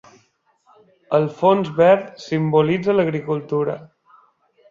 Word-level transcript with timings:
El 1.17 1.27
fons 1.41 1.69
verd 1.81 2.09
simbolitza 2.23 2.97
l'agricultura. 2.97 3.77